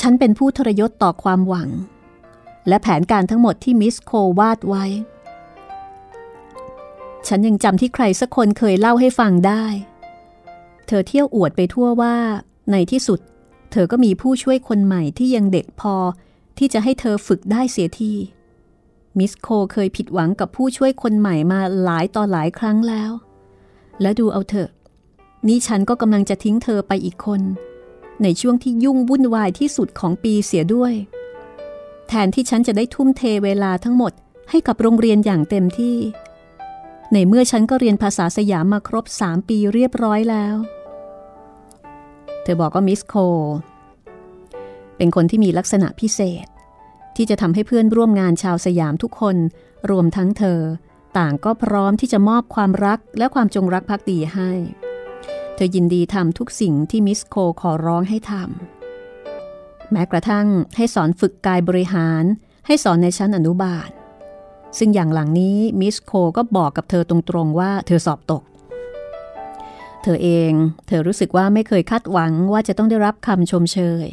[0.00, 1.70] ฉันเป็นผู้ทรยศต่อความหวัง
[2.68, 4.84] และแผนการทั้งหมดที่มิสโควาดไว้
[7.28, 9.64] ฉันยังจำที่ใครสักคนเคยเล่าให้ฟังได้
[10.86, 12.16] เธอเที่ยวอวดไปทั่วว่า
[12.70, 13.20] ในที่สุด
[13.72, 15.94] เธอก็มีผู้ช่วยคนใหม่ที่ยังเด็กพอ
[16.58, 18.12] ที่จะให้เธอฝึกได้เสียที
[19.18, 23.10] มิสโคเคยผิดหวังกับผู้ช่วยคนใหม่มาหลายต่อหลายครั้งแล้ว
[24.00, 24.70] และดูเอาเถอะ
[25.48, 27.40] นี่ฉันก็กำลังจะทิ้งเธอไปอีกคน
[28.22, 30.92] ในช่วงที่ยุ่งวุ่นวายที่สุดของปีเสียด้วย
[32.08, 34.12] แทนที่ฉันจะได้ทุ่มเทเวลาทั้งหมด
[34.50, 35.96] ให้กับโรงเรียนอย่างเต็มที่
[37.12, 40.56] ในเมื่อฉันก็เรียนภาษาสยามมาครบสามปีเรียบร้อยแล้ว
[42.42, 43.14] เธอบอกว่ามิสโค
[44.96, 46.46] เป็นคนที่มีลักษณะพิเศษ
[47.16, 49.36] ที่จะทำให้เพื่อนร่วมงานชาวสยามทุกคน
[49.90, 50.60] รวมทั้งเธอ
[51.18, 54.50] ต่างก็พร้อมที่จะมอบความรักและความจงรักภักดีให้
[55.64, 60.46] อยินดีทำทุกสิ่งที่มิสโคขอร้องให้ทำแม้กระทั่ง
[60.76, 62.24] ให้สอนฝึกกายบริหาร
[62.66, 63.90] ให้สอนในชั้นอนุบาล
[64.78, 68.42] ซึ่งอย่างหลังนี้มิสโคก็บอกกับเธอตรงๆว่าเธอสอบตก
[70.02, 70.52] เธอเอง
[70.86, 74.06] เธอรู้สึกว่าไม่เคยคาดหวังว่าจะต้องได้รับคำชมเชย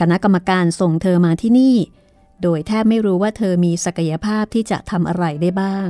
[0.00, 1.76] คณะกรรมการส่งเธอมาที่นี่
[2.42, 5.88] โดยแทบไม่รู้ว่าเธอมีศักยภาพที่จะทำอะไรได้บ้าง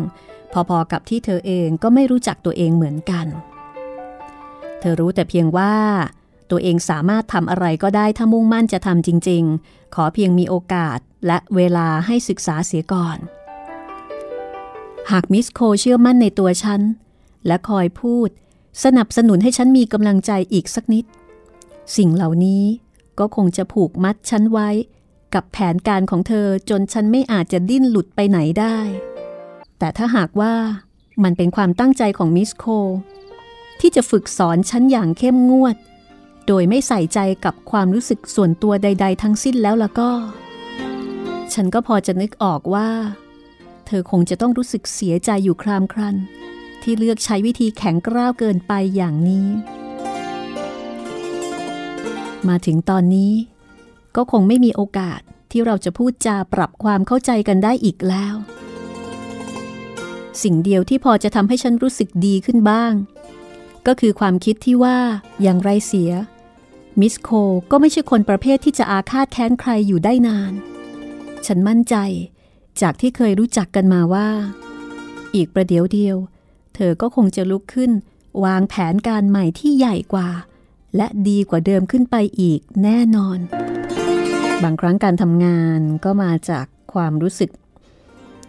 [0.52, 5.74] พอๆกับที่เธอเองก็ไม่รู้จักตัวเองเหมือนกันเธอรู้แต่เพียงว่า
[6.50, 13.18] ตัวเองสามารถทำอะไรก็ได้ถ้ามุ่งมั่นจะทำจริง ๆ ขอเพียงมีโอกาสและเวลาให้ศึกษาเสียก่อน
[15.10, 16.80] หากมิสโคเชื่อมั่นในตัวฉัน
[17.46, 18.28] และคอยพูด
[18.84, 21.04] สนับสนุนให้ฉันมีกำลังใจอีกสักนิด
[21.96, 22.64] สิ่งเหล่านี้
[23.18, 24.68] ก็คงจะผูกมัดฉันไว้
[25.34, 28.78] กับแผนการของเธอจนฉันไม่อาจจะดิ้นหลุดไปไหนได้
[29.78, 30.54] แต่ถ้าหากว่า
[31.24, 32.64] มันเป็นความตั้งใจของมิสโค
[33.82, 35.76] ที่จะฝึกสอนฉันอย่างเข้มงวด
[36.46, 40.12] โดยไม่ใส่ใจกับความรู้สึกส่วนตัวใด ๆ ทั้งสิ้นแล้วล่ะก็
[41.52, 42.90] ฉันก็พอจะนึกออกว่า
[43.86, 46.16] เธอคงจะต้องรู้สึกเสียใจอยู่ครามครัน
[46.82, 49.48] ที่เลือกใช้วิธีแข็งกร้าวเกินไปอย่างนี้
[52.48, 53.32] มาถึงตอนนี้
[54.16, 55.20] ก็คงไม่มีโอกาส
[55.50, 58.34] ที่เราจะพูดจาปรับความเข้าใจกันได้อีกแล้ว
[60.42, 62.92] สิ่งเดียวที่พอจะทำให้ฉันรู้สึกดีขึ้นบ้าง
[63.86, 64.98] ก็คือความคิดที่ว่า
[65.42, 66.12] อย่างไรเสีย
[67.00, 67.30] มิสโค
[67.70, 70.52] ก็ไม่ใช่คนประเภทที่จะอาฆาตแค้นใครอยู่ได้นาน
[71.46, 71.96] ฉันมั่นใจ
[72.80, 74.28] จากที่เคยรู้จักกันมาว่า
[75.34, 76.16] อีกประเดี๋ยวเดียว
[76.74, 77.90] เธอก็คงจะลุกขึ้น
[78.44, 80.28] วางแผนการใหม่ที่ใหญ่กว่า
[80.96, 83.38] และดีกว่าเดิมขึ้นไปอีกแน่นอน
[84.62, 87.50] บางครั้งการทำงานก็มาจากความรู้สึก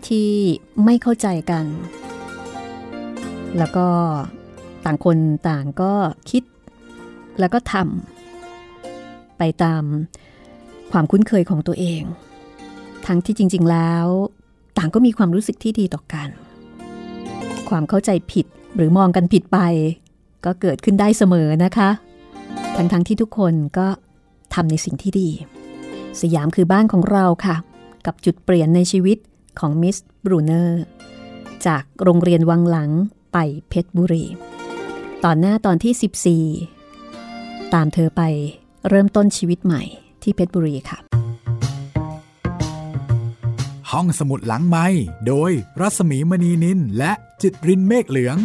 [0.07, 0.31] ที่
[0.85, 1.65] ไม่เข้าใจกัน
[3.57, 3.87] แล้วก็
[4.85, 5.17] ต่างคน
[5.49, 5.93] ต่างก็
[6.29, 6.43] คิด
[7.39, 9.83] แล้วก็ทำไปตาม
[10.91, 12.01] ความคุ้นเคยของตัวเอง
[13.05, 14.05] ทั้งที่จริง ๆ แล้ว
[14.77, 16.29] ต่างก็มีความรู้สึกที่ดีต่อกัน
[17.69, 19.59] ความเข้าใจผิดหรือมองกันผิดไป
[20.45, 21.89] ก็เกิดขึ้นได้เสมอนะคะ
[22.75, 23.87] ทั้งๆทที่ทุกคนก็
[24.53, 25.29] ทำในสิ่งที่ดี
[26.21, 27.55] สยามคือบ้านของเราค่ะ
[28.05, 29.17] กับจุดเปลี่ยนในชีวิต
[29.59, 30.83] ของมิสบรูเนอร์
[31.67, 32.89] จากโรงเรียนวังหลัง
[33.33, 33.37] ไป
[33.69, 34.23] เพชรบุรี
[35.27, 38.21] ตอนหน้าตอนที่ 14 ตามเธอไป
[38.89, 39.83] เริ่มต้นชีวิตใหม่
[40.23, 40.99] ที่เพชรบุรีค่ะ
[43.91, 44.85] ห้องสมุดหลังไม้
[45.27, 45.51] โดย
[45.81, 47.11] รัสมีมณีนินและ
[47.41, 48.37] จิตรินเมฆเหลือง